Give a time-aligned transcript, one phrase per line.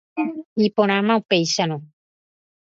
[0.67, 1.79] Iporãma upéicharõ.